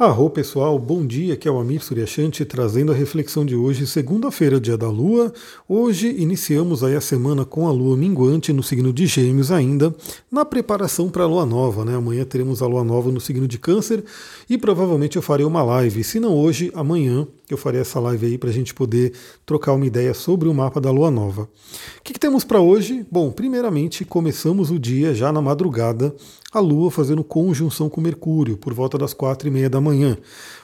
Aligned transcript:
Arro 0.00 0.30
pessoal, 0.30 0.78
bom 0.78 1.06
dia, 1.06 1.34
aqui 1.34 1.46
é 1.46 1.50
o 1.50 1.58
Amir 1.58 1.84
Suryashanti 1.84 2.42
trazendo 2.46 2.90
a 2.90 2.94
reflexão 2.94 3.44
de 3.44 3.54
hoje, 3.54 3.86
segunda-feira, 3.86 4.58
dia 4.58 4.74
da 4.74 4.88
Lua. 4.88 5.30
Hoje 5.68 6.08
iniciamos 6.16 6.82
aí 6.82 6.96
a 6.96 7.02
semana 7.02 7.44
com 7.44 7.68
a 7.68 7.70
Lua 7.70 7.98
minguante 7.98 8.50
no 8.50 8.62
signo 8.62 8.94
de 8.94 9.06
Gêmeos 9.06 9.52
ainda, 9.52 9.94
na 10.32 10.42
preparação 10.42 11.10
para 11.10 11.24
a 11.24 11.26
Lua 11.26 11.44
Nova, 11.44 11.84
né? 11.84 11.96
Amanhã 11.96 12.24
teremos 12.24 12.62
a 12.62 12.66
Lua 12.66 12.82
Nova 12.82 13.12
no 13.12 13.20
signo 13.20 13.46
de 13.46 13.58
Câncer 13.58 14.02
e 14.48 14.56
provavelmente 14.56 15.16
eu 15.16 15.22
farei 15.22 15.44
uma 15.44 15.62
live, 15.62 16.02
se 16.02 16.18
não 16.18 16.34
hoje, 16.34 16.72
amanhã, 16.74 17.28
eu 17.50 17.58
farei 17.58 17.82
essa 17.82 18.00
live 18.00 18.24
aí 18.24 18.38
para 18.38 18.48
a 18.48 18.52
gente 18.52 18.72
poder 18.72 19.12
trocar 19.44 19.74
uma 19.74 19.84
ideia 19.84 20.14
sobre 20.14 20.48
o 20.48 20.54
mapa 20.54 20.80
da 20.80 20.90
Lua 20.90 21.10
Nova. 21.10 21.42
O 21.42 22.02
que, 22.02 22.14
que 22.14 22.20
temos 22.20 22.42
para 22.42 22.60
hoje? 22.60 23.04
Bom, 23.10 23.30
primeiramente 23.30 24.04
começamos 24.04 24.70
o 24.70 24.78
dia 24.78 25.12
já 25.12 25.30
na 25.30 25.42
madrugada 25.42 26.14
a 26.52 26.58
Lua 26.58 26.90
fazendo 26.90 27.22
conjunção 27.22 27.88
com 27.88 28.00
Mercúrio 28.00 28.56
por 28.56 28.74
volta 28.74 28.98
das 28.98 29.14
quatro 29.14 29.46
e 29.46 29.50
meia 29.50 29.70
da 29.70 29.80
manhã. 29.80 29.89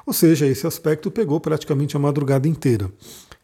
Ou 0.06 0.12
seja, 0.12 0.46
esse 0.46 0.66
aspecto 0.66 1.10
pegou 1.10 1.40
praticamente 1.40 1.96
a 1.96 2.00
madrugada 2.00 2.46
inteira. 2.46 2.86
O 2.86 2.90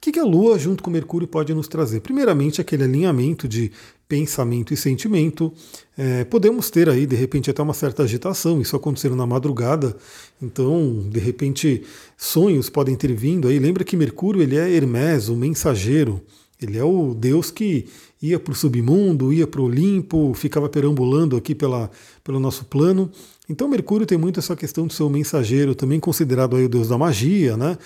que 0.00 0.18
a 0.18 0.24
Lua, 0.24 0.58
junto 0.58 0.82
com 0.82 0.90
Mercúrio, 0.90 1.28
pode 1.28 1.54
nos 1.54 1.68
trazer? 1.68 2.00
Primeiramente, 2.00 2.60
aquele 2.60 2.82
alinhamento 2.84 3.46
de 3.46 3.70
pensamento 4.08 4.74
e 4.74 4.76
sentimento. 4.76 5.52
É, 5.96 6.24
podemos 6.24 6.68
ter 6.70 6.88
aí, 6.88 7.06
de 7.06 7.16
repente, 7.16 7.50
até 7.50 7.62
uma 7.62 7.72
certa 7.72 8.02
agitação, 8.02 8.60
isso 8.60 8.76
acontecendo 8.76 9.16
na 9.16 9.26
madrugada. 9.26 9.96
Então, 10.40 11.08
de 11.08 11.18
repente, 11.18 11.82
sonhos 12.16 12.68
podem 12.68 12.94
ter 12.96 13.14
vindo 13.14 13.48
aí. 13.48 13.58
Lembra 13.58 13.84
que 13.84 13.96
Mercúrio 13.96 14.42
ele 14.42 14.56
é 14.56 14.76
Hermes, 14.76 15.28
o 15.28 15.36
mensageiro. 15.36 16.20
Ele 16.62 16.78
é 16.78 16.84
o 16.84 17.14
Deus 17.14 17.50
que 17.50 17.86
ia 18.20 18.38
para 18.38 18.52
o 18.52 18.54
submundo, 18.54 19.32
ia 19.32 19.46
para 19.46 19.60
o 19.60 19.64
Olimpo, 19.64 20.32
ficava 20.34 20.68
perambulando 20.68 21.36
aqui 21.36 21.54
pela, 21.54 21.90
pelo 22.22 22.38
nosso 22.38 22.64
plano. 22.64 23.10
Então 23.48 23.68
Mercúrio 23.68 24.06
tem 24.06 24.16
muito 24.16 24.38
essa 24.38 24.54
questão 24.54 24.86
de 24.86 24.94
ser 24.94 25.02
o 25.02 25.10
mensageiro, 25.10 25.74
também 25.74 25.98
considerado 25.98 26.56
aí 26.56 26.64
o 26.64 26.68
deus 26.68 26.88
da 26.88 26.96
magia, 26.96 27.56
né? 27.56 27.76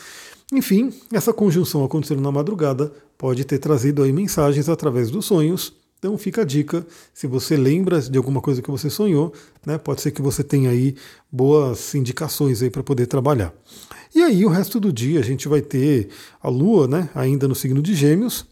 Enfim, 0.53 0.93
essa 1.13 1.33
conjunção 1.33 1.85
acontecendo 1.85 2.21
na 2.21 2.31
madrugada 2.31 2.93
pode 3.19 3.45
ter 3.45 3.59
trazido 3.59 4.03
aí 4.03 4.13
mensagens 4.13 4.69
através 4.69 5.11
dos 5.11 5.25
sonhos. 5.25 5.73
Então 5.99 6.17
fica 6.19 6.43
a 6.43 6.45
dica, 6.45 6.87
se 7.13 7.27
você 7.27 7.57
lembra 7.57 8.01
de 8.01 8.19
alguma 8.19 8.41
coisa 8.41 8.61
que 8.61 8.71
você 8.71 8.91
sonhou, 8.91 9.33
né, 9.65 9.79
pode 9.79 10.03
ser 10.03 10.11
que 10.11 10.21
você 10.21 10.45
tenha 10.45 10.71
aí 10.71 10.95
boas 11.33 11.95
indicações 11.95 12.63
aí 12.63 12.71
para 12.71 12.83
poder 12.83 13.07
trabalhar. 13.07 13.53
E 14.15 14.23
aí 14.23 14.45
o 14.45 14.49
resto 14.49 14.79
do 14.79 14.93
dia 14.93 15.19
a 15.19 15.23
gente 15.23 15.49
vai 15.49 15.63
ter 15.63 16.09
a 16.41 16.49
Lua, 16.49 16.87
né, 16.87 17.09
ainda 17.15 17.49
no 17.49 17.55
signo 17.55 17.83
de 17.83 17.95
Gêmeos, 17.95 18.47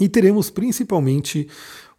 e 0.00 0.08
teremos 0.08 0.50
principalmente 0.50 1.46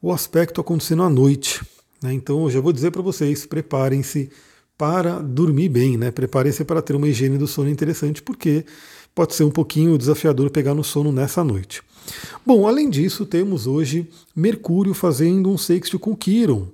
o 0.02 0.12
aspecto 0.12 0.60
acontecendo 0.60 1.04
à 1.04 1.10
noite. 1.10 1.64
Né? 2.02 2.14
Então 2.14 2.44
eu 2.44 2.50
já 2.50 2.60
vou 2.60 2.74
dizer 2.74 2.92
para 2.92 3.02
vocês, 3.02 3.46
preparem-se 3.46 4.30
para 4.78 5.20
dormir 5.20 5.70
bem, 5.70 5.96
né? 5.96 6.10
Preparem-se 6.10 6.66
para 6.66 6.82
ter 6.82 6.96
uma 6.96 7.08
higiene 7.08 7.38
do 7.38 7.46
sono 7.46 7.70
interessante, 7.70 8.20
porque 8.20 8.66
pode 9.14 9.36
ser 9.36 9.44
um 9.44 9.52
pouquinho 9.52 9.96
desafiador 9.96 10.50
pegar 10.50 10.74
no 10.74 10.84
sono 10.84 11.12
nessa 11.12 11.44
noite. 11.44 11.84
Bom, 12.44 12.68
além 12.68 12.90
disso, 12.90 13.24
temos 13.24 13.68
hoje 13.68 14.10
Mercúrio 14.36 14.96
fazendo 14.96 15.52
um 15.52 15.58
sexto 15.58 16.00
com 16.00 16.16
Quiron. 16.16 16.68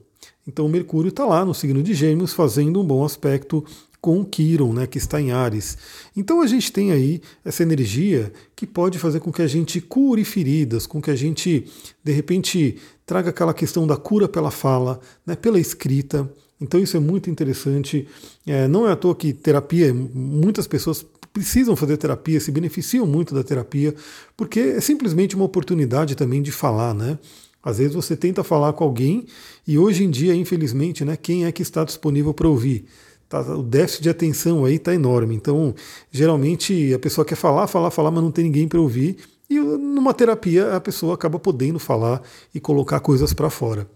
Então 0.48 0.70
Mercúrio 0.70 1.10
está 1.10 1.26
lá 1.26 1.44
no 1.44 1.54
signo 1.54 1.84
de 1.84 1.94
Gêmeos 1.94 2.32
fazendo 2.32 2.80
um 2.80 2.86
bom 2.86 3.04
aspecto 3.04 3.66
com 4.00 4.24
Quiron, 4.24 4.74
né, 4.74 4.88
que 4.88 4.98
está 4.98 5.20
em 5.20 5.32
Ares. 5.32 5.78
Então 6.16 6.42
a 6.42 6.48
gente 6.48 6.72
tem 6.72 6.92
aí 6.92 7.22
essa 7.44 7.64
energia 7.64 8.32
que 8.56 8.66
pode 8.66 9.00
fazer 9.00 9.20
com 9.20 9.32
que 9.32 9.42
a 9.42 9.48
gente 9.48 9.82
cure 9.82 10.24
feridas, 10.24 10.86
com 10.86 11.02
que 11.02 11.12
a 11.12 11.16
gente, 11.16 11.66
de 12.04 12.12
repente, 12.12 12.78
traga 13.06 13.30
aquela 13.30 13.54
questão 13.54 13.88
da 13.88 13.98
cura 13.98 14.28
pela 14.28 14.52
fala, 14.52 15.00
né, 15.26 15.36
pela 15.36 15.60
escrita. 15.60 16.30
Então 16.60 16.80
isso 16.80 16.98
é 16.98 17.00
muito 17.00 17.30
interessante. 17.30 18.08
É, 18.46 18.68
não 18.68 18.88
é 18.88 18.92
à 18.92 18.96
toa 18.96 19.16
que 19.16 19.34
terapia, 19.34 19.94
muitas 19.94 20.68
pessoas 20.68 21.06
precisam 21.34 21.76
fazer 21.76 21.98
terapia, 21.98 22.40
se 22.40 22.52
beneficiam 22.52 23.06
muito 23.06 23.36
da 23.36 23.44
terapia, 23.44 23.94
porque 24.36 24.60
é 24.60 24.82
simplesmente 24.82 25.36
uma 25.36 25.46
oportunidade 25.46 26.16
também 26.16 26.42
de 26.42 26.52
falar, 26.52 26.96
né? 26.96 27.20
Às 27.62 27.78
vezes 27.78 27.94
você 27.94 28.16
tenta 28.16 28.44
falar 28.44 28.74
com 28.74 28.84
alguém 28.84 29.26
e 29.68 29.78
hoje 29.78 30.04
em 30.04 30.10
dia, 30.10 30.34
infelizmente, 30.34 31.04
né, 31.04 31.18
quem 31.18 31.46
é 31.46 31.52
que 31.52 31.62
está 31.62 31.84
disponível 31.84 32.34
para 32.34 32.48
ouvir? 32.48 32.86
Tá, 33.30 33.42
o 33.42 33.62
déficit 33.62 34.04
de 34.04 34.10
atenção 34.10 34.64
aí 34.64 34.76
está 34.76 34.94
enorme. 34.94 35.36
Então, 35.36 35.76
geralmente 36.12 36.94
a 36.94 37.00
pessoa 37.00 37.26
quer 37.26 37.36
falar, 37.36 37.68
falar, 37.68 37.92
falar, 37.92 38.12
mas 38.12 38.24
não 38.24 38.32
tem 38.32 38.46
ninguém 38.46 38.68
para 38.68 38.80
ouvir. 38.80 39.18
E 39.50 39.60
numa 39.60 40.14
terapia 40.14 40.76
a 40.76 40.82
pessoa 40.82 41.14
acaba 41.14 41.40
podendo 41.40 41.80
falar 41.80 42.22
e 42.54 42.60
colocar 42.60 43.00
coisas 43.00 43.34
para 43.34 43.50
fora. 43.50 43.88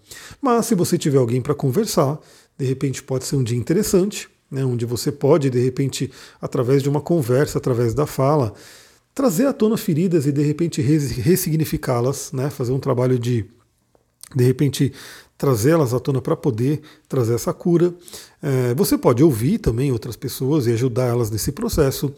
Mas 0.42 0.66
se 0.66 0.76
você 0.76 0.98
tiver 0.98 1.18
alguém 1.18 1.42
para 1.42 1.56
conversar, 1.56 2.20
de 2.58 2.66
repente 2.66 3.04
pode 3.04 3.26
ser 3.26 3.36
um 3.36 3.44
dia 3.44 3.58
interessante, 3.58 4.30
né, 4.50 4.66
onde 4.66 4.86
você 4.86 5.12
pode, 5.12 5.50
de 5.50 5.60
repente, 5.60 6.12
através 6.42 6.84
de 6.84 6.90
uma 6.90 7.02
conversa, 7.02 7.58
através 7.58 7.94
da 7.94 8.06
fala, 8.06 8.54
trazer 9.14 9.46
à 9.46 9.54
tona 9.54 9.78
feridas 9.78 10.26
e 10.26 10.32
de 10.32 10.42
repente 10.42 10.82
ressignificá-las, 10.82 12.32
né, 12.34 12.50
fazer 12.50 12.72
um 12.72 12.80
trabalho 12.80 13.18
de 13.18 13.46
de 14.36 14.44
repente 14.44 14.94
trazê-las 15.38 15.94
à 15.94 16.00
tona 16.00 16.22
para 16.22 16.36
poder 16.36 16.82
trazer 17.10 17.34
essa 17.34 17.52
cura. 17.52 17.94
É, 18.42 18.74
você 18.76 18.98
pode 18.98 19.24
ouvir 19.24 19.58
também 19.58 19.92
outras 19.92 20.16
pessoas 20.16 20.68
e 20.68 20.72
ajudar 20.72 21.08
elas 21.08 21.32
nesse 21.32 21.52
processo. 21.52 22.14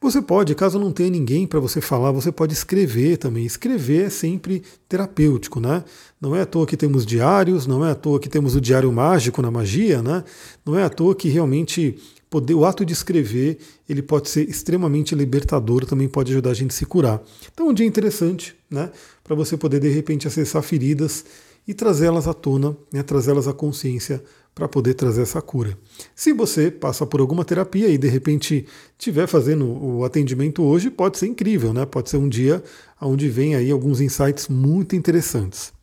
Você 0.00 0.20
pode, 0.20 0.54
caso 0.54 0.78
não 0.78 0.92
tenha 0.92 1.08
ninguém 1.08 1.46
para 1.46 1.58
você 1.58 1.80
falar, 1.80 2.12
você 2.12 2.30
pode 2.30 2.52
escrever 2.52 3.16
também. 3.16 3.46
Escrever 3.46 4.06
é 4.06 4.10
sempre 4.10 4.62
terapêutico, 4.88 5.58
né? 5.58 5.84
Não 6.20 6.36
é 6.36 6.42
à 6.42 6.46
toa 6.46 6.66
que 6.66 6.76
temos 6.76 7.06
diários, 7.06 7.66
não 7.66 7.84
é 7.84 7.92
à 7.92 7.94
toa 7.94 8.20
que 8.20 8.28
temos 8.28 8.54
o 8.54 8.60
diário 8.60 8.92
mágico 8.92 9.40
na 9.40 9.50
magia, 9.50 10.02
né? 10.02 10.24
Não 10.64 10.78
é 10.78 10.82
à 10.82 10.90
toa 10.90 11.14
que 11.14 11.28
realmente 11.28 11.96
poder, 12.28 12.54
o 12.54 12.64
ato 12.64 12.84
de 12.84 12.92
escrever 12.92 13.58
ele 13.88 14.02
pode 14.02 14.28
ser 14.28 14.48
extremamente 14.48 15.14
libertador, 15.14 15.86
também 15.86 16.08
pode 16.08 16.32
ajudar 16.32 16.50
a 16.50 16.54
gente 16.54 16.72
a 16.72 16.74
se 16.74 16.84
curar. 16.84 17.22
Então, 17.52 17.68
um 17.68 17.72
dia 17.72 17.86
interessante, 17.86 18.55
né? 18.70 18.90
Para 19.22 19.34
você 19.34 19.56
poder 19.56 19.80
de 19.80 19.88
repente 19.88 20.26
acessar 20.26 20.62
feridas 20.62 21.24
e 21.66 21.74
trazê-las 21.74 22.28
à 22.28 22.34
tona, 22.34 22.76
né, 22.92 23.02
trazê-las 23.02 23.48
à 23.48 23.52
consciência 23.52 24.22
para 24.54 24.68
poder 24.68 24.94
trazer 24.94 25.22
essa 25.22 25.42
cura. 25.42 25.76
Se 26.14 26.32
você 26.32 26.70
passa 26.70 27.04
por 27.04 27.20
alguma 27.20 27.44
terapia 27.44 27.88
e 27.88 27.98
de 27.98 28.08
repente 28.08 28.66
estiver 28.98 29.26
fazendo 29.26 29.66
o 29.66 30.02
atendimento 30.04 30.62
hoje, 30.62 30.90
pode 30.90 31.18
ser 31.18 31.26
incrível, 31.26 31.74
né? 31.74 31.84
Pode 31.84 32.08
ser 32.08 32.16
um 32.16 32.28
dia 32.28 32.62
onde 32.98 33.28
vem 33.28 33.54
aí 33.54 33.70
alguns 33.70 34.00
insights 34.00 34.48
muito 34.48 34.96
interessantes. 34.96 35.74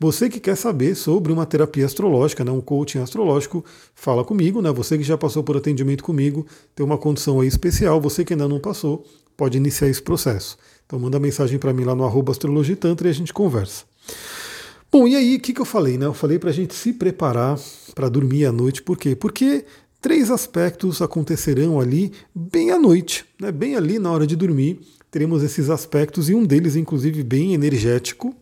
Você 0.00 0.28
que 0.28 0.40
quer 0.40 0.56
saber 0.56 0.94
sobre 0.94 1.32
uma 1.32 1.44
terapia 1.44 1.84
astrológica, 1.84 2.44
né, 2.44 2.50
um 2.50 2.60
coaching 2.60 2.98
astrológico, 2.98 3.64
fala 3.94 4.24
comigo, 4.24 4.62
né? 4.62 4.72
Você 4.72 4.96
que 4.96 5.04
já 5.04 5.18
passou 5.18 5.42
por 5.42 5.56
atendimento 5.56 6.02
comigo, 6.02 6.46
tem 6.74 6.84
uma 6.84 6.96
condição 6.96 7.40
aí 7.40 7.48
especial, 7.48 8.00
você 8.00 8.24
que 8.24 8.32
ainda 8.32 8.48
não 8.48 8.58
passou, 8.60 9.04
pode 9.36 9.58
iniciar 9.58 9.88
esse 9.88 10.00
processo. 10.00 10.56
Então 10.94 11.02
manda 11.02 11.18
mensagem 11.18 11.58
para 11.58 11.72
mim 11.72 11.82
lá 11.82 11.92
no 11.92 12.04
arroba 12.04 12.32
e 12.32 13.08
a 13.08 13.12
gente 13.12 13.32
conversa. 13.32 13.84
Bom, 14.92 15.08
e 15.08 15.16
aí, 15.16 15.34
o 15.34 15.40
que, 15.40 15.52
que 15.52 15.60
eu 15.60 15.64
falei? 15.64 15.98
Né? 15.98 16.06
Eu 16.06 16.14
falei 16.14 16.38
para 16.38 16.50
a 16.50 16.52
gente 16.52 16.72
se 16.72 16.92
preparar 16.92 17.58
para 17.96 18.08
dormir 18.08 18.46
à 18.46 18.52
noite, 18.52 18.80
por 18.80 18.96
quê? 18.96 19.16
Porque 19.16 19.64
três 20.00 20.30
aspectos 20.30 21.02
acontecerão 21.02 21.80
ali 21.80 22.12
bem 22.32 22.70
à 22.70 22.78
noite, 22.78 23.24
né? 23.40 23.50
bem 23.50 23.74
ali 23.74 23.98
na 23.98 24.12
hora 24.12 24.24
de 24.24 24.36
dormir. 24.36 24.78
Teremos 25.10 25.42
esses 25.42 25.68
aspectos 25.68 26.30
e 26.30 26.34
um 26.36 26.44
deles, 26.44 26.76
inclusive, 26.76 27.24
bem 27.24 27.54
energético. 27.54 28.32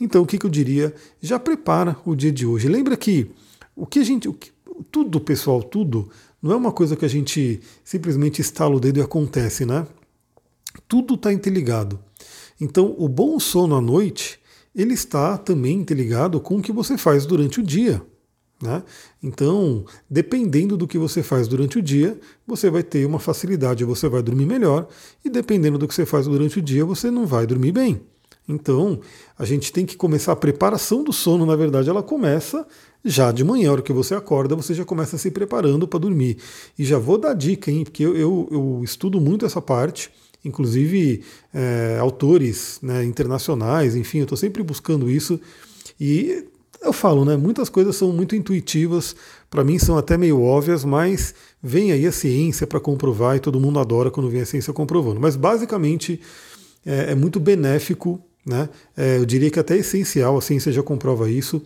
Então, 0.00 0.22
o 0.22 0.26
que, 0.26 0.38
que 0.38 0.46
eu 0.46 0.50
diria? 0.50 0.92
Já 1.20 1.38
prepara 1.38 1.96
o 2.04 2.16
dia 2.16 2.32
de 2.32 2.44
hoje. 2.44 2.66
Lembra 2.66 2.96
que 2.96 3.30
o 3.76 3.86
que 3.86 4.00
a 4.00 4.04
gente. 4.04 4.28
O 4.28 4.32
que, 4.32 4.50
tudo, 4.90 5.20
pessoal, 5.20 5.62
tudo, 5.62 6.10
não 6.42 6.50
é 6.50 6.56
uma 6.56 6.72
coisa 6.72 6.96
que 6.96 7.04
a 7.04 7.08
gente 7.08 7.60
simplesmente 7.84 8.40
estala 8.40 8.74
o 8.74 8.80
dedo 8.80 8.98
e 8.98 9.02
acontece, 9.02 9.64
né? 9.64 9.86
Tudo 10.88 11.14
está 11.14 11.32
interligado. 11.32 11.98
Então, 12.60 12.94
o 12.98 13.08
bom 13.08 13.38
sono 13.40 13.74
à 13.74 13.80
noite 13.80 14.40
ele 14.74 14.94
está 14.94 15.36
também 15.36 15.78
interligado 15.78 16.40
com 16.40 16.56
o 16.56 16.62
que 16.62 16.72
você 16.72 16.96
faz 16.96 17.26
durante 17.26 17.60
o 17.60 17.62
dia. 17.62 18.02
Né? 18.62 18.82
Então, 19.22 19.84
dependendo 20.08 20.76
do 20.76 20.86
que 20.86 20.96
você 20.96 21.22
faz 21.22 21.48
durante 21.48 21.78
o 21.78 21.82
dia, 21.82 22.18
você 22.46 22.70
vai 22.70 22.82
ter 22.82 23.04
uma 23.04 23.18
facilidade, 23.18 23.84
você 23.84 24.08
vai 24.08 24.22
dormir 24.22 24.46
melhor, 24.46 24.86
e 25.24 25.28
dependendo 25.28 25.76
do 25.76 25.88
que 25.88 25.94
você 25.94 26.06
faz 26.06 26.26
durante 26.26 26.58
o 26.58 26.62
dia, 26.62 26.84
você 26.84 27.10
não 27.10 27.26
vai 27.26 27.44
dormir 27.46 27.72
bem. 27.72 28.00
Então, 28.48 29.00
a 29.38 29.44
gente 29.44 29.72
tem 29.72 29.84
que 29.84 29.96
começar 29.96 30.32
a 30.32 30.36
preparação 30.36 31.02
do 31.02 31.12
sono, 31.12 31.44
na 31.44 31.56
verdade, 31.56 31.90
ela 31.90 32.02
começa 32.02 32.66
já 33.04 33.32
de 33.32 33.42
manhã, 33.42 33.68
a 33.68 33.72
hora 33.72 33.82
que 33.82 33.92
você 33.92 34.14
acorda, 34.14 34.54
você 34.54 34.74
já 34.74 34.84
começa 34.84 35.18
se 35.18 35.30
preparando 35.30 35.86
para 35.88 35.98
dormir. 35.98 36.38
E 36.78 36.84
já 36.84 36.98
vou 36.98 37.18
dar 37.18 37.34
dica, 37.34 37.70
hein, 37.70 37.82
porque 37.82 38.04
eu, 38.04 38.16
eu, 38.16 38.48
eu 38.50 38.80
estudo 38.84 39.20
muito 39.20 39.44
essa 39.44 39.60
parte 39.60 40.10
inclusive 40.44 41.22
é, 41.52 41.98
autores 42.00 42.78
né, 42.82 43.04
internacionais, 43.04 43.94
enfim, 43.96 44.18
eu 44.18 44.24
estou 44.24 44.38
sempre 44.38 44.62
buscando 44.62 45.10
isso. 45.10 45.40
E 46.00 46.46
eu 46.82 46.92
falo, 46.92 47.24
né? 47.24 47.36
Muitas 47.36 47.68
coisas 47.68 47.94
são 47.94 48.12
muito 48.12 48.34
intuitivas, 48.34 49.14
para 49.48 49.62
mim 49.62 49.78
são 49.78 49.96
até 49.96 50.18
meio 50.18 50.42
óbvias, 50.42 50.84
mas 50.84 51.34
vem 51.62 51.92
aí 51.92 52.06
a 52.06 52.12
ciência 52.12 52.66
para 52.66 52.80
comprovar 52.80 53.36
e 53.36 53.40
todo 53.40 53.60
mundo 53.60 53.78
adora 53.78 54.10
quando 54.10 54.28
vem 54.28 54.40
a 54.40 54.46
ciência 54.46 54.72
comprovando. 54.72 55.20
Mas 55.20 55.36
basicamente 55.36 56.20
é, 56.84 57.12
é 57.12 57.14
muito 57.14 57.38
benéfico, 57.38 58.20
né? 58.44 58.68
É, 58.96 59.18
eu 59.18 59.24
diria 59.24 59.50
que 59.50 59.60
até 59.60 59.76
é 59.76 59.78
essencial, 59.78 60.36
a 60.36 60.42
ciência 60.42 60.72
já 60.72 60.82
comprova 60.82 61.30
isso, 61.30 61.62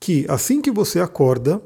que 0.00 0.26
assim 0.28 0.60
que 0.60 0.70
você 0.70 0.98
acorda, 0.98 1.62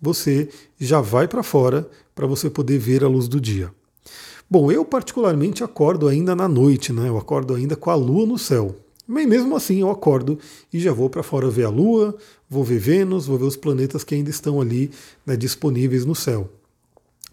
você 0.00 0.48
já 0.80 1.00
vai 1.00 1.28
para 1.28 1.42
fora 1.42 1.88
para 2.14 2.26
você 2.26 2.48
poder 2.48 2.78
ver 2.78 3.04
a 3.04 3.08
luz 3.08 3.28
do 3.28 3.40
dia. 3.40 3.70
Bom, 4.52 4.70
eu 4.70 4.84
particularmente 4.84 5.64
acordo 5.64 6.06
ainda 6.06 6.36
na 6.36 6.46
noite, 6.46 6.92
né? 6.92 7.08
Eu 7.08 7.16
acordo 7.16 7.54
ainda 7.54 7.74
com 7.74 7.88
a 7.88 7.94
lua 7.94 8.26
no 8.26 8.36
céu. 8.36 8.76
Mas 9.08 9.26
mesmo 9.26 9.56
assim 9.56 9.80
eu 9.80 9.90
acordo 9.90 10.38
e 10.70 10.78
já 10.78 10.92
vou 10.92 11.08
para 11.08 11.22
fora 11.22 11.48
ver 11.48 11.64
a 11.64 11.70
lua, 11.70 12.14
vou 12.50 12.62
ver 12.62 12.78
Vênus, 12.78 13.26
vou 13.26 13.38
ver 13.38 13.46
os 13.46 13.56
planetas 13.56 14.04
que 14.04 14.14
ainda 14.14 14.28
estão 14.28 14.60
ali 14.60 14.90
né, 15.24 15.38
disponíveis 15.38 16.04
no 16.04 16.14
céu. 16.14 16.50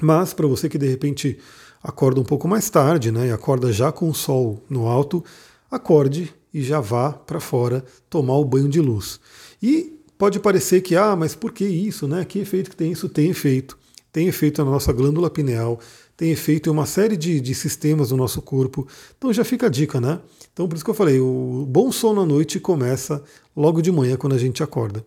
Mas 0.01 0.33
para 0.33 0.48
você 0.48 0.69
que 0.69 0.77
de 0.77 0.88
repente 0.88 1.38
acorda 1.83 2.21
um 2.21 2.24
pouco 2.24 2.48
mais 2.48 2.69
tarde, 2.69 3.12
né, 3.12 3.27
e 3.27 3.31
acorda 3.33 3.69
já 3.74 3.92
com 3.92 4.07
o 4.07 4.15
sol 4.15 4.63
no 4.69 4.88
alto, 4.88 5.22
acorde 5.69 6.33
e 6.54 6.63
já 6.63 6.80
vá 6.80 7.12
para 7.12 7.42
fora 7.42 7.83
tomar 8.10 8.38
o 8.38 8.45
banho 8.45 8.69
de 8.69 8.80
luz. 8.80 9.19
E 9.62 10.00
pode 10.18 10.39
parecer 10.39 10.80
que, 10.80 10.95
ah, 10.95 11.18
mas 11.18 11.36
por 11.36 11.51
que 11.51 11.65
isso, 11.65 12.07
né? 12.07 12.24
Que 12.24 12.39
efeito 12.39 12.69
que 12.69 12.77
tem 12.77 12.94
isso? 12.94 13.10
Tem 13.10 13.30
efeito. 13.30 13.77
Tem 14.10 14.27
efeito 14.27 14.63
na 14.63 14.72
nossa 14.72 14.92
glândula 14.92 15.30
pineal, 15.30 15.80
tem 16.19 16.31
efeito 16.31 16.68
em 16.68 16.74
uma 16.74 16.86
série 16.86 17.16
de, 17.16 17.39
de 17.39 17.56
sistemas 17.56 18.10
do 18.10 18.18
nosso 18.18 18.42
corpo. 18.42 18.86
Então 19.18 19.31
já 19.31 19.45
fica 19.45 19.68
a 19.68 19.69
dica, 19.69 20.01
né? 20.01 20.19
Então 20.51 20.68
por 20.68 20.75
isso 20.75 20.83
que 20.83 20.92
eu 20.92 20.95
falei, 20.95 21.18
o 21.18 21.66
bom 21.66 21.94
sono 21.94 22.19
à 22.19 22.25
noite 22.25 22.60
começa 22.60 23.24
logo 23.56 23.81
de 23.81 23.89
manhã 23.89 24.18
quando 24.18 24.36
a 24.36 24.38
gente 24.38 24.62
acorda. 24.62 25.06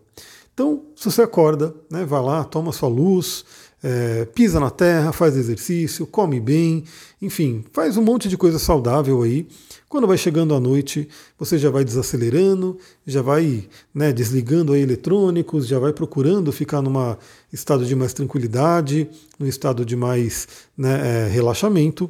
Então, 0.55 0.85
se 0.95 1.05
você 1.05 1.21
acorda, 1.21 1.75
né, 1.89 2.03
vai 2.03 2.19
lá, 2.19 2.43
toma 2.43 2.71
sua 2.71 2.89
luz, 2.89 3.45
é, 3.83 4.23
pisa 4.25 4.61
na 4.61 4.69
terra, 4.69 5.11
faz 5.11 5.35
exercício, 5.35 6.07
come 6.07 6.39
bem, 6.39 6.85
enfim, 7.21 7.65
faz 7.73 7.97
um 7.97 8.01
monte 8.01 8.29
de 8.29 8.37
coisa 8.37 8.57
saudável 8.57 9.21
aí. 9.21 9.45
Quando 9.89 10.07
vai 10.07 10.17
chegando 10.17 10.55
à 10.55 10.59
noite, 10.59 11.07
você 11.37 11.57
já 11.57 11.69
vai 11.69 11.83
desacelerando, 11.83 12.77
já 13.05 13.21
vai 13.21 13.67
né, 13.93 14.13
desligando 14.13 14.71
aí 14.73 14.81
eletrônicos, 14.81 15.67
já 15.67 15.77
vai 15.77 15.91
procurando 15.91 16.51
ficar 16.51 16.81
num 16.81 17.15
estado 17.51 17.85
de 17.85 17.93
mais 17.93 18.13
tranquilidade, 18.13 19.07
num 19.37 19.45
estado 19.45 19.85
de 19.85 19.95
mais 19.95 20.47
né, 20.77 21.25
é, 21.25 21.27
relaxamento. 21.27 22.09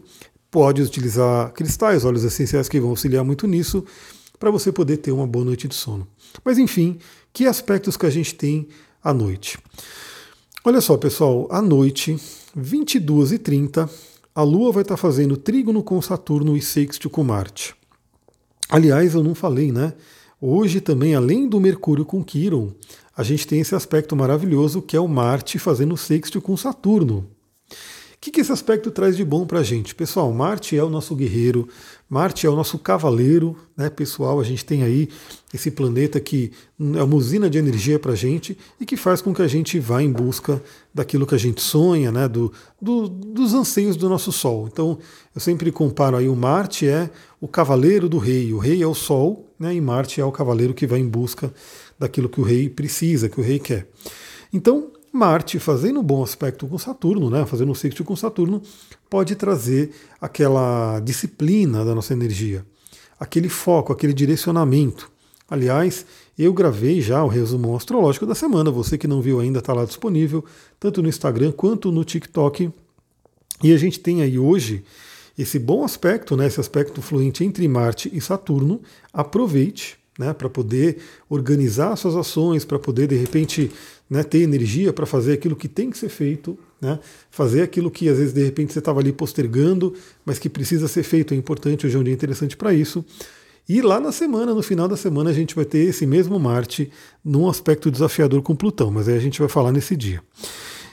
Pode 0.52 0.82
utilizar 0.82 1.52
cristais, 1.52 2.06
óleos 2.06 2.24
essenciais 2.24 2.70
que 2.70 2.80
vão 2.80 2.92
auxiliar 2.92 3.24
muito 3.24 3.48
nisso, 3.48 3.84
para 4.40 4.52
você 4.52 4.72
poder 4.72 4.98
ter 4.98 5.12
uma 5.12 5.26
boa 5.26 5.44
noite 5.44 5.68
de 5.68 5.76
sono. 5.76 6.08
Mas 6.46 6.58
enfim, 6.58 7.00
que 7.34 7.48
aspectos 7.48 7.98
que 7.98 8.06
a 8.06 8.10
gente 8.10 8.36
tem 8.36 8.68
à 9.04 9.14
noite? 9.14 9.58
Olha 10.66 10.80
só, 10.80 10.96
pessoal, 10.96 11.46
à 11.52 11.62
noite, 11.62 12.18
22h30, 12.58 13.90
a 14.34 14.44
Lua 14.44 14.72
vai 14.72 14.84
estar 14.84 14.96
fazendo 14.96 15.36
trígono 15.36 15.84
com 15.84 16.02
Saturno 16.02 16.56
e 16.56 16.62
sexto 16.62 17.10
com 17.10 17.22
Marte. 17.22 17.76
Aliás, 18.70 19.14
eu 19.14 19.22
não 19.22 19.36
falei, 19.36 19.74
né? 19.74 19.92
Hoje 20.40 20.80
também, 20.80 21.16
além 21.16 21.50
do 21.50 21.60
Mercúrio 21.60 22.06
com 22.06 22.24
Quiron, 22.24 22.72
a 23.16 23.24
gente 23.24 23.46
tem 23.46 23.60
esse 23.60 23.76
aspecto 23.76 24.16
maravilhoso 24.16 24.82
que 24.82 24.96
é 24.96 25.00
o 25.02 25.08
Marte 25.08 25.60
fazendo 25.60 25.98
sexto 25.98 26.42
com 26.42 26.56
Saturno 26.56 27.28
que, 28.24 28.32
que 28.32 28.40
esse 28.40 28.54
aspecto 28.54 28.90
traz 28.90 29.18
de 29.18 29.26
bom 29.26 29.46
para 29.46 29.60
a 29.60 29.64
gente? 29.64 29.94
Pessoal, 29.94 30.32
Marte 30.32 30.78
é 30.78 30.84
o 30.84 30.90
nosso 30.90 31.14
guerreiro, 31.14 31.68
Marte 32.10 32.48
é 32.48 32.50
o 32.50 32.56
nosso 32.56 32.80
cavaleiro, 32.80 33.58
né, 33.76 33.90
pessoal? 33.90 34.40
A 34.40 34.46
gente 34.46 34.64
tem 34.64 34.82
aí 34.82 35.10
esse 35.54 35.70
planeta 35.70 36.22
que 36.22 36.50
é 36.96 37.04
uma 37.04 37.16
usina 37.18 37.50
de 37.50 37.58
energia 37.58 38.00
para 38.00 38.14
a 38.14 38.16
gente 38.16 38.58
e 38.80 38.86
que 38.86 38.96
faz 38.96 39.22
com 39.22 39.34
que 39.34 39.42
a 39.42 39.48
gente 39.48 39.78
vá 39.78 40.02
em 40.02 40.10
busca 40.10 40.64
daquilo 40.94 41.28
que 41.28 41.36
a 41.36 41.38
gente 41.38 41.60
sonha, 41.60 42.14
né, 42.14 42.30
do, 42.30 42.50
do, 42.82 43.10
dos 43.10 43.54
anseios 43.54 43.98
do 43.98 44.08
nosso 44.08 44.32
Sol. 44.32 44.70
Então, 44.72 44.98
eu 45.36 45.42
sempre 45.42 45.70
comparo 45.70 46.16
aí 46.16 46.30
o 46.30 46.36
Marte 46.36 46.88
é 46.88 47.10
o 47.42 47.48
cavaleiro 47.48 48.08
do 48.08 48.20
rei, 48.20 48.54
o 48.54 48.58
rei 48.58 48.82
é 48.82 48.88
o 48.88 48.96
Sol, 48.96 49.54
né, 49.60 49.76
e 49.76 49.82
Marte 49.82 50.22
é 50.22 50.26
o 50.26 50.32
cavaleiro 50.32 50.74
que 50.74 50.88
vai 50.88 51.00
em 51.00 51.10
busca 51.10 51.54
daquilo 52.00 52.30
que 52.30 52.40
o 52.40 52.44
rei 52.46 52.70
precisa, 52.70 53.28
que 53.28 53.42
o 53.42 53.44
rei 53.44 53.60
quer. 53.60 53.90
Então, 54.54 54.94
Marte, 55.14 55.60
fazendo 55.60 56.00
um 56.00 56.04
bom 56.04 56.24
aspecto 56.24 56.66
com 56.66 56.76
Saturno, 56.80 57.30
né, 57.30 57.46
fazendo 57.46 57.72
um 57.72 57.76
sexto 57.76 58.04
com 58.04 58.16
Saturno, 58.16 58.64
pode 59.08 59.36
trazer 59.36 59.92
aquela 60.20 61.00
disciplina 61.02 61.86
da 61.86 61.94
nossa 61.94 62.14
energia, 62.14 62.66
aquele 63.20 63.48
foco, 63.48 63.94
aquele 63.94 64.12
direcionamento. 64.12 65.12
Aliás, 65.48 66.04
eu 66.36 66.52
gravei 66.52 67.00
já 67.00 67.24
o 67.24 67.28
resumo 67.28 67.76
astrológico 67.76 68.26
da 68.26 68.34
semana. 68.34 68.72
Você 68.72 68.98
que 68.98 69.08
não 69.08 69.22
viu 69.22 69.40
ainda 69.40 69.60
está 69.60 69.72
lá 69.72 69.86
disponível, 69.86 70.44
tanto 70.80 71.00
no 71.00 71.08
Instagram 71.08 71.52
quanto 71.52 71.92
no 71.92 72.04
TikTok. 72.04 72.72
E 73.62 73.72
a 73.72 73.78
gente 73.78 74.00
tem 74.00 74.24
aí 74.24 74.40
hoje 74.40 74.84
esse 75.38 75.60
bom 75.60 75.84
aspecto, 75.84 76.36
né, 76.36 76.48
esse 76.48 76.60
aspecto 76.60 77.04
fluente 77.04 77.44
entre 77.44 77.68
Marte 77.68 78.10
e 78.12 78.20
Saturno. 78.20 78.82
Aproveite 79.14 80.00
né, 80.18 80.34
para 80.34 80.50
poder 80.50 80.98
organizar 81.30 81.96
suas 81.96 82.16
ações, 82.16 82.66
para 82.66 82.80
poder 82.80 83.08
de 83.08 83.16
repente 83.16 83.72
né, 84.14 84.22
ter 84.22 84.44
energia 84.44 84.94
para 84.94 85.08
fazer 85.08 85.34
aquilo 85.34 85.56
que 85.56 85.68
tem 85.68 85.90
que 85.90 85.98
ser 85.98 86.08
feito, 86.08 86.56
né, 86.80 87.00
fazer 87.32 87.64
aquilo 87.64 87.90
que 87.90 88.08
às 88.08 88.20
vezes 88.20 88.32
de 88.32 88.44
repente 88.44 88.72
você 88.72 88.78
estava 88.78 89.00
ali 89.00 89.12
postergando, 89.12 89.96
mas 90.24 90.38
que 90.38 90.48
precisa 90.48 90.88
ser 90.88 91.02
feito. 91.02 91.34
É 91.34 91.38
importante, 91.38 91.88
hoje 91.88 91.98
é 91.98 92.00
um 92.00 92.04
dia 92.04 92.14
interessante 92.14 92.56
para 92.56 92.72
isso. 92.72 93.04
E 93.68 93.82
lá 93.82 94.00
na 94.00 94.12
semana, 94.12 94.54
no 94.54 94.62
final 94.62 94.88
da 94.88 94.96
semana, 94.96 95.32
a 95.32 95.34
gente 95.34 95.56
vai 95.56 95.66
ter 95.66 95.80
esse 95.80 96.06
mesmo 96.06 96.38
Marte 96.38 96.92
num 97.26 97.50
aspecto 97.50 97.90
desafiador 97.90 98.44
com 98.44 98.56
Plutão, 98.56 98.92
mas 98.92 99.08
aí 99.08 99.16
a 99.16 99.20
gente 99.20 99.40
vai 99.40 99.50
falar 99.50 99.72
nesse 99.72 99.96
dia. 99.96 100.22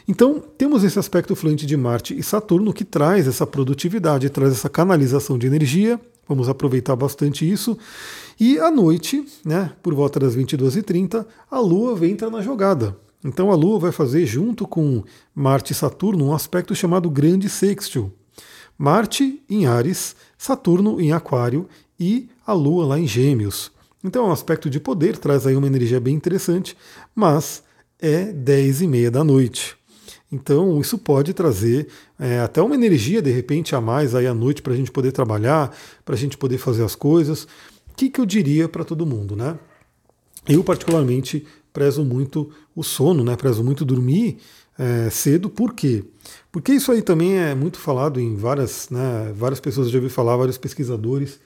Então, 0.08 0.42
temos 0.56 0.82
esse 0.82 0.98
aspecto 0.98 1.36
fluente 1.36 1.66
de 1.66 1.76
Marte 1.76 2.18
e 2.18 2.22
Saturno 2.22 2.72
que 2.72 2.86
traz 2.86 3.28
essa 3.28 3.46
produtividade, 3.46 4.30
traz 4.30 4.52
essa 4.52 4.70
canalização 4.70 5.36
de 5.36 5.46
energia. 5.46 6.00
Vamos 6.26 6.48
aproveitar 6.48 6.96
bastante 6.96 7.48
isso. 7.48 7.76
E 8.38 8.58
à 8.58 8.70
noite, 8.70 9.26
né, 9.44 9.72
por 9.82 9.92
volta 9.92 10.18
das 10.18 10.34
22h30, 10.34 11.26
a 11.50 11.60
Lua 11.60 11.94
vem 11.94 12.12
entrar 12.12 12.30
na 12.30 12.40
jogada. 12.40 12.96
Então 13.24 13.50
a 13.50 13.54
Lua 13.54 13.78
vai 13.78 13.92
fazer, 13.92 14.24
junto 14.26 14.66
com 14.66 15.04
Marte 15.34 15.72
e 15.72 15.76
Saturno, 15.76 16.26
um 16.26 16.34
aspecto 16.34 16.74
chamado 16.74 17.10
Grande 17.10 17.48
Sextil. 17.48 18.12
Marte 18.78 19.42
em 19.48 19.66
Ares, 19.66 20.16
Saturno 20.38 21.00
em 21.00 21.12
Aquário 21.12 21.68
e 21.98 22.28
a 22.46 22.52
Lua 22.52 22.86
lá 22.86 22.98
em 22.98 23.06
Gêmeos. 23.06 23.70
Então 24.02 24.24
é 24.24 24.28
um 24.28 24.32
aspecto 24.32 24.70
de 24.70 24.80
poder, 24.80 25.18
traz 25.18 25.46
aí 25.46 25.54
uma 25.54 25.66
energia 25.66 26.00
bem 26.00 26.14
interessante, 26.14 26.74
mas 27.14 27.62
é 27.98 28.32
10 28.32 28.82
e 28.82 28.86
meia 28.86 29.10
da 29.10 29.22
noite. 29.22 29.76
Então 30.32 30.80
isso 30.80 30.96
pode 30.96 31.34
trazer 31.34 31.88
é, 32.18 32.40
até 32.40 32.62
uma 32.62 32.74
energia 32.74 33.20
de 33.20 33.30
repente 33.30 33.74
a 33.74 33.80
mais 33.80 34.14
aí 34.14 34.26
à 34.26 34.32
noite 34.32 34.62
para 34.62 34.72
a 34.72 34.76
gente 34.76 34.90
poder 34.90 35.12
trabalhar, 35.12 35.76
para 36.04 36.14
a 36.14 36.18
gente 36.18 36.38
poder 36.38 36.56
fazer 36.56 36.84
as 36.84 36.94
coisas 36.94 37.46
que, 38.00 38.08
que 38.08 38.18
eu 38.18 38.24
diria 38.24 38.66
para 38.66 38.82
todo 38.82 39.04
mundo, 39.04 39.36
né? 39.36 39.58
Eu, 40.48 40.64
particularmente, 40.64 41.46
prezo 41.72 42.04
muito 42.04 42.50
o 42.74 42.82
sono, 42.82 43.24
né? 43.24 43.36
Prezo 43.36 43.62
muito 43.62 43.84
dormir 43.84 44.38
é, 44.80 45.10
cedo, 45.10 45.50
por 45.50 45.74
quê? 45.74 46.02
Porque 46.50 46.72
isso 46.72 46.90
aí 46.90 47.02
também 47.02 47.36
é 47.36 47.54
muito 47.54 47.78
falado 47.78 48.18
em 48.18 48.34
várias, 48.34 48.88
né, 48.88 49.30
várias 49.36 49.60
pessoas 49.60 49.90
já 49.90 49.98
ouvi 49.98 50.08
falar, 50.08 50.38
vários 50.38 50.56
pesquisadores, 50.56 51.38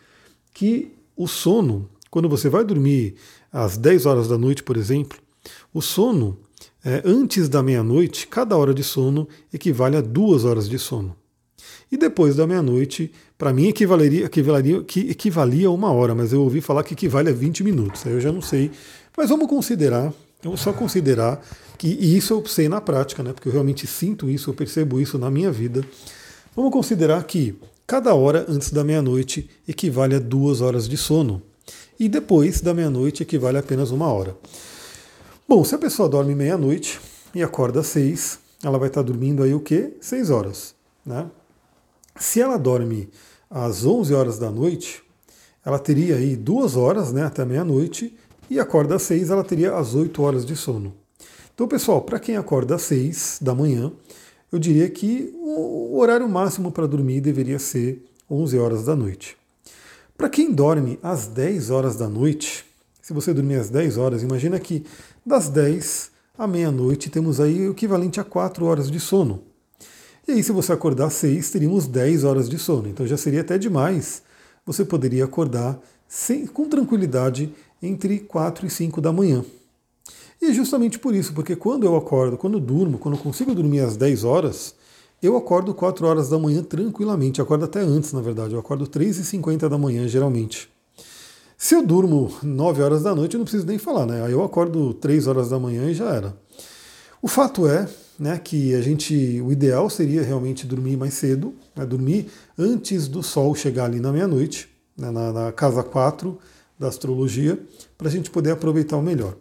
que 0.52 0.92
o 1.16 1.26
sono, 1.26 1.88
quando 2.10 2.28
você 2.28 2.48
vai 2.48 2.64
dormir 2.64 3.16
às 3.52 3.76
10 3.76 4.06
horas 4.06 4.28
da 4.28 4.38
noite, 4.38 4.62
por 4.62 4.76
exemplo, 4.76 5.18
o 5.72 5.82
sono 5.82 6.38
é, 6.84 7.02
antes 7.04 7.48
da 7.48 7.60
meia-noite, 7.60 8.28
cada 8.28 8.56
hora 8.56 8.72
de 8.72 8.84
sono 8.84 9.26
equivale 9.52 9.96
a 9.96 10.00
duas 10.00 10.44
horas 10.44 10.68
de 10.68 10.78
sono. 10.78 11.16
E 11.90 11.96
depois 11.96 12.36
da 12.36 12.46
meia-noite, 12.46 13.12
para 13.36 13.52
mim 13.52 13.68
equivaleria, 13.68 14.26
equivaleria, 14.26 14.78
equivalia 14.78 15.68
a 15.68 15.70
uma 15.70 15.90
hora, 15.92 16.14
mas 16.14 16.32
eu 16.32 16.42
ouvi 16.42 16.60
falar 16.60 16.82
que 16.82 16.94
equivale 16.94 17.30
a 17.30 17.32
20 17.32 17.64
minutos. 17.64 18.06
Aí 18.06 18.12
eu 18.12 18.20
já 18.20 18.32
não 18.32 18.40
sei. 18.40 18.70
Mas 19.16 19.30
vamos 19.30 19.48
considerar, 19.48 20.12
vamos 20.42 20.60
só 20.60 20.72
considerar 20.72 21.40
que 21.78 21.88
e 21.88 22.16
isso 22.16 22.34
eu 22.34 22.46
sei 22.46 22.68
na 22.68 22.80
prática, 22.80 23.22
né? 23.22 23.32
Porque 23.32 23.48
eu 23.48 23.52
realmente 23.52 23.86
sinto 23.86 24.28
isso, 24.28 24.50
eu 24.50 24.54
percebo 24.54 25.00
isso 25.00 25.18
na 25.18 25.30
minha 25.30 25.50
vida. 25.50 25.84
Vamos 26.54 26.72
considerar 26.72 27.22
que 27.24 27.58
cada 27.86 28.14
hora 28.14 28.44
antes 28.48 28.70
da 28.70 28.82
meia-noite 28.82 29.48
equivale 29.68 30.14
a 30.14 30.18
duas 30.18 30.60
horas 30.60 30.88
de 30.88 30.96
sono. 30.96 31.42
E 31.98 32.08
depois 32.08 32.60
da 32.60 32.74
meia-noite 32.74 33.22
equivale 33.22 33.56
a 33.56 33.60
apenas 33.60 33.90
uma 33.90 34.12
hora. 34.12 34.36
Bom, 35.48 35.62
se 35.62 35.74
a 35.74 35.78
pessoa 35.78 36.08
dorme 36.08 36.34
meia-noite 36.34 37.00
e 37.34 37.42
acorda 37.42 37.80
às 37.80 37.86
seis, 37.86 38.38
ela 38.62 38.78
vai 38.78 38.88
estar 38.88 39.02
dormindo 39.02 39.42
aí 39.42 39.54
o 39.54 39.60
quê? 39.60 39.92
Seis 40.00 40.30
horas. 40.30 40.74
Né? 41.04 41.26
Se 42.18 42.40
ela 42.40 42.56
dorme 42.56 43.08
às 43.50 43.84
11 43.84 44.14
horas 44.14 44.38
da 44.38 44.50
noite, 44.50 45.02
ela 45.64 45.78
teria 45.78 46.16
aí 46.16 46.34
duas 46.34 46.76
horas 46.76 47.12
né, 47.12 47.24
até 47.24 47.44
meia-noite 47.44 48.14
e 48.50 48.60
acorda 48.60 48.96
às 48.96 49.02
6, 49.02 49.30
ela 49.30 49.44
teria 49.44 49.74
as 49.76 49.94
8 49.94 50.22
horas 50.22 50.44
de 50.44 50.56
sono. 50.56 50.94
Então, 51.54 51.68
pessoal, 51.68 52.02
para 52.02 52.18
quem 52.18 52.36
acorda 52.36 52.74
às 52.74 52.82
6 52.82 53.38
da 53.40 53.54
manhã, 53.54 53.92
eu 54.50 54.58
diria 54.58 54.88
que 54.88 55.32
o 55.40 55.98
horário 55.98 56.28
máximo 56.28 56.70
para 56.70 56.86
dormir 56.86 57.20
deveria 57.20 57.58
ser 57.58 58.04
11 58.30 58.58
horas 58.58 58.84
da 58.84 58.96
noite. 58.96 59.36
Para 60.16 60.28
quem 60.28 60.52
dorme 60.52 60.98
às 61.02 61.26
10 61.26 61.70
horas 61.70 61.96
da 61.96 62.08
noite, 62.08 62.64
se 63.02 63.12
você 63.12 63.34
dormir 63.34 63.56
às 63.56 63.68
10 63.68 63.98
horas, 63.98 64.22
imagina 64.22 64.58
que 64.58 64.84
das 65.24 65.48
10 65.48 66.10
à 66.38 66.46
meia-noite 66.46 67.10
temos 67.10 67.40
aí 67.40 67.68
o 67.68 67.72
equivalente 67.72 68.20
a 68.20 68.24
4 68.24 68.64
horas 68.64 68.90
de 68.90 68.98
sono. 68.98 69.42
E 70.26 70.32
aí, 70.32 70.42
se 70.42 70.52
você 70.52 70.72
acordar 70.72 71.06
às 71.06 71.14
6, 71.14 71.50
teríamos 71.50 71.86
10 71.86 72.24
horas 72.24 72.48
de 72.48 72.58
sono. 72.58 72.88
Então 72.88 73.06
já 73.06 73.16
seria 73.16 73.42
até 73.42 73.58
demais. 73.58 74.22
Você 74.64 74.84
poderia 74.84 75.24
acordar 75.24 75.78
sem, 76.08 76.46
com 76.46 76.68
tranquilidade 76.68 77.52
entre 77.86 78.18
4 78.20 78.66
e 78.66 78.70
5 78.70 79.00
da 79.00 79.12
manhã. 79.12 79.44
E 80.40 80.46
é 80.46 80.52
justamente 80.52 80.98
por 80.98 81.14
isso, 81.14 81.32
porque 81.32 81.54
quando 81.54 81.84
eu 81.84 81.96
acordo, 81.96 82.36
quando 82.36 82.54
eu 82.54 82.60
durmo, 82.60 82.98
quando 82.98 83.16
eu 83.16 83.20
consigo 83.22 83.54
dormir 83.54 83.80
às 83.80 83.96
10 83.96 84.24
horas, 84.24 84.74
eu 85.22 85.36
acordo 85.36 85.72
4 85.72 86.06
horas 86.06 86.28
da 86.28 86.38
manhã 86.38 86.62
tranquilamente. 86.62 87.38
Eu 87.38 87.44
acordo 87.44 87.64
até 87.64 87.80
antes, 87.80 88.12
na 88.12 88.20
verdade. 88.20 88.52
Eu 88.52 88.60
acordo 88.60 88.86
3h50 88.86 89.68
da 89.68 89.78
manhã, 89.78 90.06
geralmente. 90.06 90.68
Se 91.56 91.74
eu 91.74 91.86
durmo 91.86 92.30
9 92.42 92.82
horas 92.82 93.02
da 93.02 93.14
noite, 93.14 93.34
eu 93.34 93.38
não 93.38 93.44
preciso 93.44 93.66
nem 93.66 93.78
falar, 93.78 94.06
né? 94.06 94.22
Aí 94.22 94.32
eu 94.32 94.44
acordo 94.44 94.92
3 94.94 95.26
horas 95.26 95.48
da 95.48 95.58
manhã 95.58 95.88
e 95.90 95.94
já 95.94 96.10
era. 96.10 96.36
O 97.22 97.28
fato 97.28 97.66
é 97.66 97.88
né, 98.18 98.38
que 98.38 98.74
a 98.74 98.82
gente, 98.82 99.40
o 99.40 99.50
ideal 99.50 99.88
seria 99.88 100.22
realmente 100.22 100.66
dormir 100.66 100.96
mais 100.96 101.14
cedo, 101.14 101.54
né, 101.74 101.84
dormir 101.86 102.28
antes 102.58 103.08
do 103.08 103.22
sol 103.22 103.54
chegar 103.54 103.86
ali 103.86 103.98
na 103.98 104.12
meia-noite, 104.12 104.68
né, 104.96 105.10
na, 105.10 105.32
na 105.32 105.52
casa 105.52 105.82
4 105.82 106.38
da 106.78 106.88
astrologia, 106.88 107.58
para 107.96 108.08
a 108.08 108.10
gente 108.10 108.30
poder 108.30 108.50
aproveitar 108.50 108.96
o 108.96 109.02
melhor. 109.02 109.36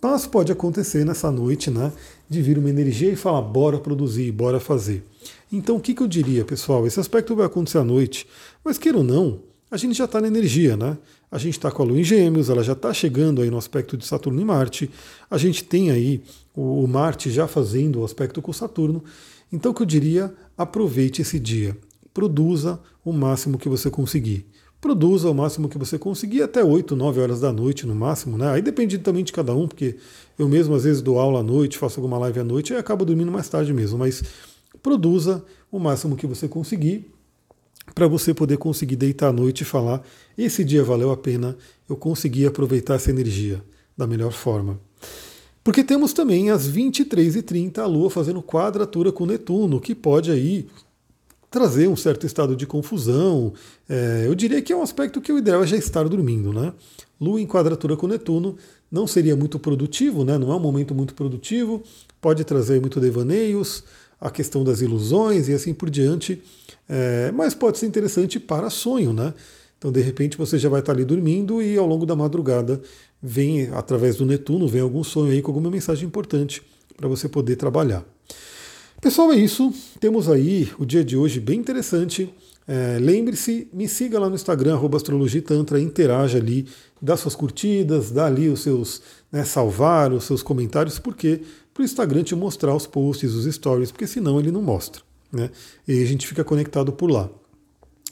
Mas 0.00 0.26
pode 0.26 0.52
acontecer 0.52 1.04
nessa 1.04 1.30
noite, 1.30 1.70
né, 1.70 1.92
de 2.28 2.40
vir 2.40 2.56
uma 2.56 2.70
energia 2.70 3.10
e 3.10 3.16
falar, 3.16 3.42
bora 3.42 3.78
produzir, 3.78 4.30
bora 4.30 4.60
fazer. 4.60 5.04
Então 5.50 5.76
o 5.76 5.80
que, 5.80 5.92
que 5.92 6.02
eu 6.02 6.06
diria, 6.06 6.44
pessoal? 6.44 6.86
Esse 6.86 7.00
aspecto 7.00 7.34
vai 7.34 7.46
acontecer 7.46 7.78
à 7.78 7.84
noite, 7.84 8.26
mas 8.64 8.78
queira 8.78 8.98
ou 8.98 9.04
não, 9.04 9.40
a 9.70 9.76
gente 9.76 9.96
já 9.98 10.04
está 10.04 10.20
na 10.20 10.28
energia, 10.28 10.76
né? 10.76 10.96
A 11.30 11.36
gente 11.36 11.58
está 11.58 11.70
com 11.70 11.82
a 11.82 11.84
Lua 11.84 12.00
em 12.00 12.04
Gêmeos, 12.04 12.48
ela 12.48 12.62
já 12.62 12.72
está 12.72 12.94
chegando 12.94 13.42
aí 13.42 13.50
no 13.50 13.58
aspecto 13.58 13.98
de 13.98 14.06
Saturno 14.06 14.40
e 14.40 14.44
Marte. 14.44 14.90
A 15.30 15.36
gente 15.36 15.62
tem 15.62 15.90
aí 15.90 16.22
o 16.56 16.86
Marte 16.86 17.30
já 17.30 17.46
fazendo 17.46 18.00
o 18.00 18.04
aspecto 18.04 18.40
com 18.40 18.50
Saturno. 18.50 19.04
Então 19.52 19.72
o 19.72 19.74
que 19.74 19.82
eu 19.82 19.86
diria, 19.86 20.32
aproveite 20.56 21.20
esse 21.20 21.38
dia, 21.38 21.76
produza 22.14 22.80
o 23.04 23.12
máximo 23.12 23.58
que 23.58 23.68
você 23.68 23.90
conseguir 23.90 24.46
produza 24.80 25.28
o 25.28 25.34
máximo 25.34 25.68
que 25.68 25.78
você 25.78 25.98
conseguir, 25.98 26.42
até 26.42 26.62
8, 26.62 26.94
9 26.94 27.20
horas 27.20 27.40
da 27.40 27.52
noite 27.52 27.86
no 27.86 27.94
máximo, 27.94 28.38
né? 28.38 28.50
Aí 28.50 28.62
depende 28.62 28.98
também 28.98 29.24
de 29.24 29.32
cada 29.32 29.54
um, 29.54 29.66
porque 29.66 29.96
eu 30.38 30.48
mesmo 30.48 30.74
às 30.74 30.84
vezes 30.84 31.02
dou 31.02 31.18
aula 31.18 31.40
à 31.40 31.42
noite, 31.42 31.78
faço 31.78 31.98
alguma 31.98 32.18
live 32.18 32.40
à 32.40 32.44
noite 32.44 32.72
e 32.72 32.76
acabo 32.76 33.04
dormindo 33.04 33.32
mais 33.32 33.48
tarde 33.48 33.72
mesmo, 33.72 33.98
mas 33.98 34.22
produza 34.82 35.44
o 35.70 35.78
máximo 35.78 36.16
que 36.16 36.26
você 36.26 36.46
conseguir 36.46 37.10
para 37.94 38.06
você 38.06 38.32
poder 38.34 38.58
conseguir 38.58 38.96
deitar 38.96 39.28
à 39.28 39.32
noite 39.32 39.62
e 39.62 39.64
falar: 39.64 40.02
esse 40.36 40.64
dia 40.64 40.84
valeu 40.84 41.10
a 41.10 41.16
pena, 41.16 41.56
eu 41.88 41.96
consegui 41.96 42.46
aproveitar 42.46 42.94
essa 42.94 43.10
energia 43.10 43.62
da 43.96 44.06
melhor 44.06 44.32
forma. 44.32 44.78
Porque 45.64 45.84
temos 45.84 46.12
também 46.12 46.50
às 46.50 46.70
23h30 46.70 47.78
a 47.78 47.86
Lua 47.86 48.08
fazendo 48.08 48.42
quadratura 48.42 49.12
com 49.12 49.26
Netuno, 49.26 49.80
que 49.80 49.94
pode 49.94 50.30
aí 50.30 50.66
trazer 51.50 51.88
um 51.88 51.96
certo 51.96 52.26
estado 52.26 52.54
de 52.54 52.66
confusão. 52.66 53.52
É, 53.88 54.24
eu 54.26 54.34
diria 54.34 54.60
que 54.60 54.72
é 54.72 54.76
um 54.76 54.82
aspecto 54.82 55.20
que 55.20 55.32
o 55.32 55.38
ideal 55.38 55.62
é 55.62 55.66
já 55.66 55.76
estar 55.76 56.08
dormindo. 56.08 56.52
Né? 56.52 56.72
Lua 57.20 57.40
em 57.40 57.46
quadratura 57.46 57.96
com 57.96 58.06
Netuno 58.06 58.56
não 58.90 59.06
seria 59.06 59.36
muito 59.36 59.58
produtivo, 59.58 60.24
né? 60.24 60.38
não 60.38 60.52
é 60.52 60.56
um 60.56 60.60
momento 60.60 60.94
muito 60.94 61.14
produtivo, 61.14 61.82
pode 62.20 62.44
trazer 62.44 62.80
muito 62.80 63.00
devaneios, 63.00 63.84
a 64.20 64.30
questão 64.30 64.64
das 64.64 64.80
ilusões 64.80 65.48
e 65.48 65.52
assim 65.52 65.72
por 65.72 65.88
diante, 65.88 66.42
é, 66.88 67.30
mas 67.32 67.54
pode 67.54 67.78
ser 67.78 67.86
interessante 67.86 68.40
para 68.40 68.68
sonho. 68.68 69.12
Né? 69.12 69.32
Então, 69.78 69.92
de 69.92 70.00
repente, 70.00 70.36
você 70.36 70.58
já 70.58 70.68
vai 70.68 70.80
estar 70.80 70.92
ali 70.92 71.04
dormindo 71.04 71.62
e 71.62 71.76
ao 71.78 71.86
longo 71.86 72.04
da 72.04 72.16
madrugada 72.16 72.80
vem, 73.22 73.68
através 73.72 74.16
do 74.16 74.26
Netuno, 74.26 74.66
vem 74.66 74.80
algum 74.80 75.04
sonho 75.04 75.32
aí 75.32 75.40
com 75.40 75.50
alguma 75.50 75.70
mensagem 75.70 76.06
importante 76.06 76.62
para 76.96 77.08
você 77.08 77.28
poder 77.28 77.56
trabalhar. 77.56 78.04
Pessoal, 79.00 79.32
é 79.32 79.36
isso. 79.36 79.72
Temos 80.00 80.28
aí 80.28 80.68
o 80.76 80.84
dia 80.84 81.04
de 81.04 81.16
hoje 81.16 81.38
bem 81.38 81.60
interessante. 81.60 82.34
É, 82.66 82.98
Lembre-se, 83.00 83.68
me 83.72 83.86
siga 83.86 84.18
lá 84.18 84.28
no 84.28 84.34
Instagram, 84.34 84.76
astrologitantra, 84.96 85.80
interaja 85.80 86.38
ali, 86.38 86.66
dá 87.00 87.16
suas 87.16 87.36
curtidas, 87.36 88.10
dá 88.10 88.26
ali 88.26 88.48
os 88.48 88.60
seus, 88.60 89.00
né, 89.30 89.44
salvar 89.44 90.12
os 90.12 90.24
seus 90.24 90.42
comentários, 90.42 90.98
porque 90.98 91.40
para 91.72 91.82
o 91.82 91.84
Instagram 91.84 92.24
te 92.24 92.34
mostrar 92.34 92.74
os 92.74 92.88
posts, 92.88 93.34
os 93.34 93.54
stories, 93.54 93.92
porque 93.92 94.06
senão 94.06 94.40
ele 94.40 94.50
não 94.50 94.60
mostra. 94.60 95.00
Né? 95.32 95.48
E 95.86 96.02
a 96.02 96.04
gente 96.04 96.26
fica 96.26 96.42
conectado 96.42 96.92
por 96.92 97.08
lá. 97.08 97.30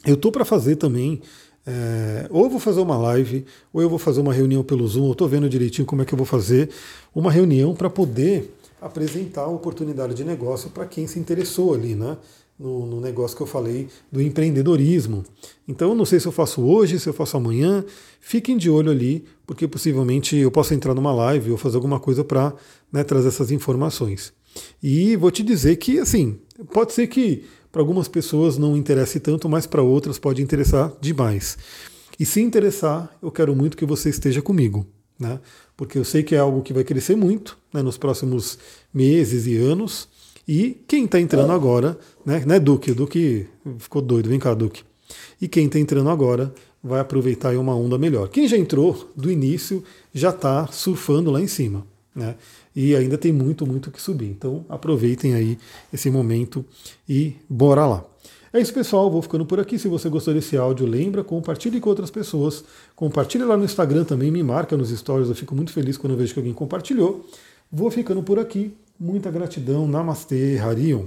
Eu 0.06 0.14
estou 0.14 0.30
para 0.30 0.44
fazer 0.44 0.76
também, 0.76 1.20
é, 1.66 2.28
ou 2.30 2.44
eu 2.44 2.50
vou 2.50 2.60
fazer 2.60 2.80
uma 2.80 2.96
live, 2.96 3.44
ou 3.72 3.82
eu 3.82 3.90
vou 3.90 3.98
fazer 3.98 4.20
uma 4.20 4.32
reunião 4.32 4.62
pelo 4.62 4.86
Zoom, 4.86 5.06
eu 5.06 5.12
estou 5.12 5.26
vendo 5.26 5.48
direitinho 5.48 5.84
como 5.84 6.02
é 6.02 6.04
que 6.04 6.14
eu 6.14 6.16
vou 6.16 6.26
fazer 6.26 6.70
uma 7.12 7.32
reunião 7.32 7.74
para 7.74 7.90
poder 7.90 8.55
apresentar 8.80 9.42
a 9.42 9.48
oportunidade 9.48 10.14
de 10.14 10.24
negócio 10.24 10.70
para 10.70 10.86
quem 10.86 11.06
se 11.06 11.18
interessou 11.18 11.74
ali, 11.74 11.94
né? 11.94 12.16
No, 12.58 12.86
no, 12.86 13.00
negócio 13.02 13.36
que 13.36 13.42
eu 13.42 13.46
falei 13.46 13.86
do 14.10 14.20
empreendedorismo. 14.20 15.22
Então, 15.68 15.94
não 15.94 16.06
sei 16.06 16.18
se 16.18 16.26
eu 16.26 16.32
faço 16.32 16.62
hoje, 16.62 16.98
se 16.98 17.06
eu 17.06 17.12
faço 17.12 17.36
amanhã. 17.36 17.84
Fiquem 18.18 18.56
de 18.56 18.70
olho 18.70 18.90
ali, 18.90 19.26
porque 19.46 19.68
possivelmente 19.68 20.34
eu 20.36 20.50
posso 20.50 20.72
entrar 20.72 20.94
numa 20.94 21.12
live 21.12 21.50
ou 21.50 21.58
fazer 21.58 21.76
alguma 21.76 22.00
coisa 22.00 22.24
para 22.24 22.54
né, 22.90 23.04
trazer 23.04 23.28
essas 23.28 23.50
informações. 23.50 24.32
E 24.82 25.16
vou 25.16 25.30
te 25.30 25.42
dizer 25.42 25.76
que, 25.76 25.98
assim, 25.98 26.38
pode 26.72 26.94
ser 26.94 27.08
que 27.08 27.44
para 27.70 27.82
algumas 27.82 28.08
pessoas 28.08 28.56
não 28.56 28.74
interesse 28.74 29.20
tanto, 29.20 29.50
mas 29.50 29.66
para 29.66 29.82
outras 29.82 30.18
pode 30.18 30.40
interessar 30.40 30.90
demais. 30.98 31.58
E 32.18 32.24
se 32.24 32.40
interessar, 32.40 33.14
eu 33.22 33.30
quero 33.30 33.54
muito 33.54 33.76
que 33.76 33.84
você 33.84 34.08
esteja 34.08 34.40
comigo 34.40 34.86
né? 35.18 35.40
Porque 35.76 35.98
eu 35.98 36.04
sei 36.04 36.22
que 36.22 36.34
é 36.34 36.38
algo 36.38 36.62
que 36.62 36.72
vai 36.72 36.84
crescer 36.84 37.16
muito 37.16 37.58
né, 37.72 37.82
nos 37.82 37.98
próximos 37.98 38.58
meses 38.92 39.46
e 39.46 39.56
anos. 39.56 40.08
E 40.48 40.80
quem 40.86 41.04
está 41.04 41.20
entrando 41.20 41.52
agora, 41.52 41.98
né, 42.24 42.42
né, 42.46 42.58
Duque? 42.58 42.92
Duque 42.92 43.46
ficou 43.78 44.00
doido, 44.00 44.28
vem 44.28 44.38
cá, 44.38 44.54
Duque. 44.54 44.82
E 45.40 45.46
quem 45.46 45.66
está 45.66 45.78
entrando 45.78 46.08
agora 46.08 46.54
vai 46.82 47.00
aproveitar 47.00 47.56
uma 47.58 47.74
onda 47.74 47.98
melhor. 47.98 48.28
Quem 48.28 48.46
já 48.48 48.56
entrou 48.56 49.12
do 49.16 49.30
início 49.30 49.82
já 50.14 50.30
está 50.30 50.66
surfando 50.68 51.30
lá 51.30 51.40
em 51.40 51.46
cima. 51.46 51.86
Né? 52.14 52.36
E 52.74 52.96
ainda 52.96 53.18
tem 53.18 53.32
muito, 53.32 53.66
muito 53.66 53.90
que 53.90 54.00
subir. 54.00 54.28
Então 54.28 54.64
aproveitem 54.68 55.34
aí 55.34 55.58
esse 55.92 56.10
momento 56.10 56.64
e 57.08 57.34
bora 57.48 57.86
lá. 57.86 58.04
É 58.56 58.60
isso, 58.60 58.72
pessoal. 58.72 59.10
Vou 59.10 59.20
ficando 59.20 59.44
por 59.44 59.60
aqui. 59.60 59.78
Se 59.78 59.86
você 59.86 60.08
gostou 60.08 60.32
desse 60.32 60.56
áudio, 60.56 60.86
lembra, 60.86 61.22
compartilhe 61.22 61.78
com 61.78 61.90
outras 61.90 62.10
pessoas. 62.10 62.64
Compartilhe 62.94 63.44
lá 63.44 63.54
no 63.54 63.66
Instagram 63.66 64.02
também, 64.04 64.30
me 64.30 64.42
marca 64.42 64.78
nos 64.78 64.88
stories. 64.88 65.28
Eu 65.28 65.34
fico 65.34 65.54
muito 65.54 65.70
feliz 65.70 65.98
quando 65.98 66.14
eu 66.14 66.16
vejo 66.16 66.32
que 66.32 66.40
alguém 66.40 66.54
compartilhou. 66.54 67.22
Vou 67.70 67.90
ficando 67.90 68.22
por 68.22 68.38
aqui. 68.38 68.74
Muita 68.98 69.30
gratidão. 69.30 69.86
Namastê, 69.86 70.58
Harion. 70.58 71.04